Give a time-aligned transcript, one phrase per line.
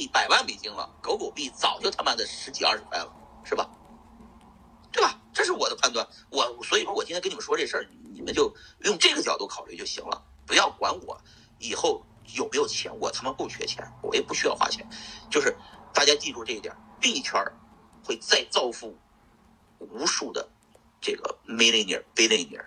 [0.00, 3.12] 一百万美金了，狗狗币早就他妈的十几二十块了，
[3.44, 3.68] 是吧？
[4.90, 5.20] 对吧？
[5.34, 6.08] 这是我的判断。
[6.30, 8.50] 我所以说我今天跟你们说这事儿，你们就
[8.80, 11.20] 用这个角度考虑就行了，不要管我
[11.58, 12.02] 以后
[12.34, 14.88] 有没有钱，我他妈不缺钱，我也不需要花钱。
[15.30, 15.54] 就是
[15.92, 17.38] 大家记住这一点，币圈
[18.02, 18.96] 会再造富
[19.78, 20.48] 无数的
[20.98, 22.64] 这个 millionaire billionaire，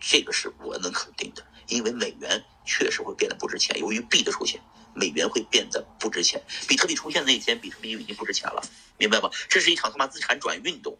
[0.00, 4.60] 这个是我能肯定的，因为美元确实会变得不值钱，由于币的出现。
[4.98, 8.62] 美元会变得不值钱，比特币出现那一天，比特币就已经不值钱了，
[8.98, 9.30] 明白吗？
[9.48, 10.98] 这是一场他妈资产转运动，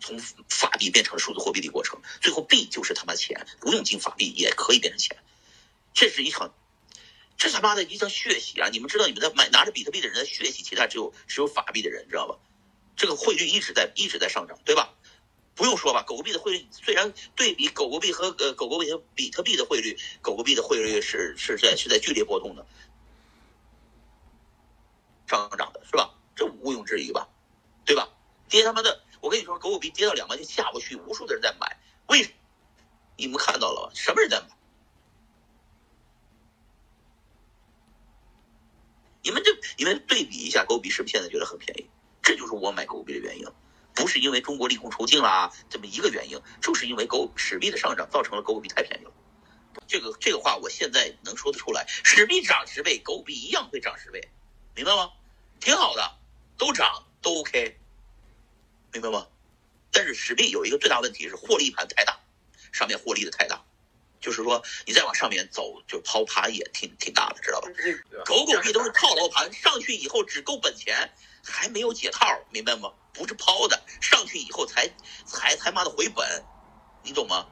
[0.00, 5.16] 从法币变成了数字货币的过程，最后币就是他妈钱，不用进法币也可以变成钱，
[5.92, 6.54] 这是一场，
[7.36, 8.68] 这他妈的一场血洗啊！
[8.72, 12.38] 你们知道你们在买拿着比特币的人在血洗其他只有只有法币的人，知道吧？
[12.96, 14.94] 这个汇率一直在一直在上涨，对吧？
[15.54, 22.66] 不用说吧，狗狗币的汇率虽然对比狗狗币和呃狗狗币和比特币的汇率，狗狗币的汇率是是在是在剧烈波动的。
[25.38, 26.14] 上涨的是吧？
[26.34, 27.28] 这毋庸置疑吧，
[27.84, 28.08] 对吧？
[28.48, 29.02] 跌他妈的！
[29.20, 31.78] 我跟你说，狗狗币跌到两万就下不去，无数的人在买。
[32.08, 32.34] 为？
[33.16, 33.92] 你们看到了吗？
[33.94, 34.48] 什么人在买？
[39.22, 41.88] 你们这，你们对比一下，狗币是不是现在觉得很便宜？
[42.20, 43.46] 这就是我买狗币的原因，
[43.94, 49.12] 不是因为中国利空出尽啦这么一个原因，就是因为狗史币的上涨造成了狗币太便宜了。
[49.86, 54.30] 这个这个话我现在能说得出来，史币涨十倍，狗币一样会涨十倍，
[54.74, 55.10] 明白吗？
[55.62, 56.18] 挺好的，
[56.58, 57.78] 都涨都 OK，
[58.92, 59.28] 明白吗？
[59.92, 62.18] 但是史币有一个最大问题是获利盘太大，
[62.72, 63.62] 上面获利的太大，
[64.20, 67.68] 就是说你再往上面走，就抛盘也挺挺大的，知道吧？
[68.24, 71.12] 狗狗币都是套牢盘，上去以后只够本钱，
[71.44, 72.92] 还没有解套，明白吗？
[73.12, 74.90] 不是抛的，上去以后才
[75.24, 76.44] 才才妈的回本，
[77.04, 77.46] 你懂吗？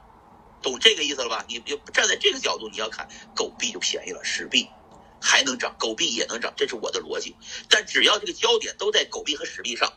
[0.62, 1.44] 懂这个意思了吧？
[1.47, 4.69] 你你站在这个角度，你要看狗币就便宜了，史币。
[5.31, 7.36] 还能涨，狗币也能涨，这是我的逻辑。
[7.69, 9.92] 但只要这个焦点都在狗币和史币上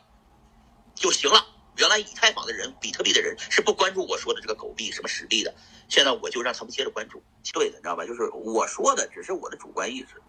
[0.93, 1.43] 就行了。
[1.75, 5.51] 原来以太坊的人、比特币的人是不关注我说的这个狗币什么史币的，
[5.89, 7.19] 现在我就让他们接着关注。
[7.51, 8.05] 对的，你知道吧？
[8.05, 10.21] 就是我说的只是我的主观意识。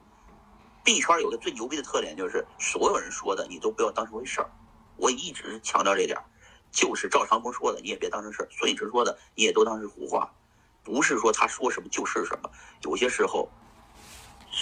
[0.82, 4.50] 币圈有个最牛逼的特点，就是所有人说的你都不要当成回事儿。
[4.96, 6.18] 我一直强调这点，
[6.72, 10.32] 就是赵长鹏说的你也别当成事儿，孙宇晨说的你也都当是胡话，
[10.82, 12.50] 不是说他说什么就是什么。
[12.80, 13.50] 有些时候。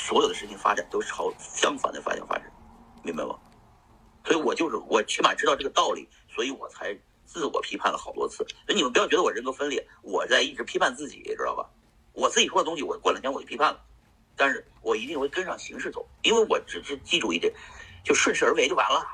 [0.04, 2.52] 所有的事情发展都是朝相反的方向发展，
[3.04, 3.38] 明白吗？
[4.24, 8.38] 所以我就是我起码知道这个道理，所以我才自我批判了好多次。
[8.66, 11.68] 所以你们不要觉得我人格分裂，我在一直批判自己，知道吧？
[12.12, 13.80] 我自己说的东西，我过两天我就批判了，
[14.36, 17.52] 但是我一定会跟上形势走，因为我只是记住一点，
[18.04, 19.06] 就顺势而为就完了。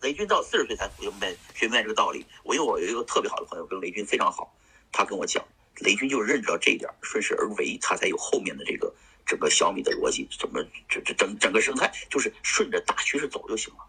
[0.00, 2.24] 雷军到四十岁才明白明白这个道理。
[2.42, 4.52] 我因为我有一个特别好的朋友，跟雷军非常好，
[4.90, 5.44] 他跟我讲，
[5.80, 8.92] 雷军就是认知到这一点，顺势而为，他才有后面的这个。
[9.24, 13.80] 整个小米的逻辑怎么这这整整个生态就是顺着大趋势走就行了。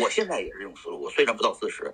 [0.00, 1.00] 我现在也是这种思路。
[1.02, 1.92] 我虽然不到四十，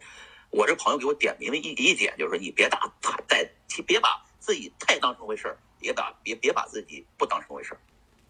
[0.51, 3.49] 我这朋友给我点明了一一点，就是说你别打太，
[3.87, 7.81] 别把自己太当成回事儿，别把别别把自己不当成回事儿。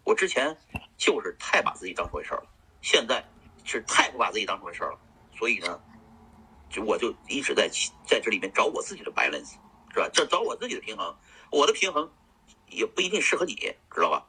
[0.03, 0.57] 我之前
[0.97, 2.47] 就是太把自己当成回事儿了，
[2.81, 3.23] 现在
[3.65, 4.99] 是太不把自己当成回事儿了。
[5.37, 5.79] 所以呢，
[6.69, 7.69] 就我就一直在
[8.05, 9.55] 在这里面找我自己的 balance，
[9.93, 10.09] 是吧？
[10.13, 11.13] 这找我自己的平衡。
[11.51, 12.09] 我的平衡
[12.69, 14.25] 也不一定适合你，知道吧？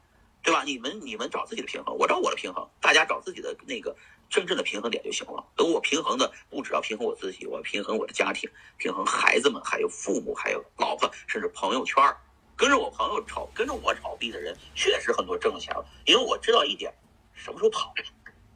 [0.48, 0.62] 对吧？
[0.64, 3.94] 你们你们找自己的平衡，我找我的平衡，大家找自己的那个
[4.30, 5.44] 真正的平衡点就行了。
[5.54, 8.48] 等我平衡的不只要平衡我自己，我平衡我的家庭，
[8.78, 12.16] 平衡孩子们，还有父母，还有老婆，甚至朋友圈儿。
[12.56, 15.84] 跟着我朋友炒，跟着我炒币的人，确实很多挣了钱了。
[16.06, 16.90] 因为我知道一点，
[17.34, 17.92] 什么时候跑？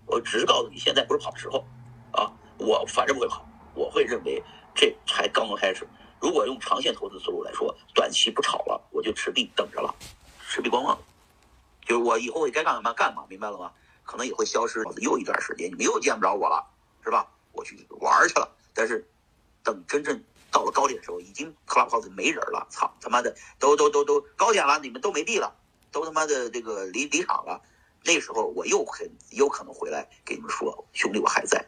[0.07, 1.63] 我只是告诉你，现在不是跑的时候
[2.13, 2.33] 啊！
[2.57, 4.43] 我反正不会跑，我会认为
[4.75, 5.87] 这才刚刚开始。
[6.21, 9.95] 如果用长线投资思路来说，短期不炒了，我就持币等着了，
[10.49, 10.99] 持币观望。
[11.87, 13.73] 就是我以后会该干嘛干嘛，明白了吗？
[14.05, 16.67] 可能也会消失又一段时间，你们又见不着我了，
[17.05, 17.29] 是吧？
[17.53, 18.51] 我去玩去了。
[18.75, 19.09] 但是
[19.63, 25.55] 等真正到了高点的时候，已经 Clubhouse 没人了，操他妈的，都都都都高点了，你们都没地了，
[25.93, 27.61] 都他妈的这个离离场了。
[28.05, 31.65] 那时候我又很有可能回来给你们说，兄弟我还在，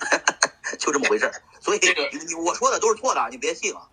[0.78, 1.42] 就这么回事儿。
[1.60, 1.80] 所以
[2.26, 3.88] 你我说的都是错的，你别信啊。